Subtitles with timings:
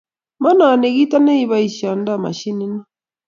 [0.41, 2.77] Manoni kito ne kiboisiondoi mashinit ni